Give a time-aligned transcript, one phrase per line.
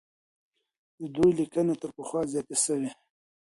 [0.99, 2.91] د دوی ليکنې تر پخوا زياتې سوې.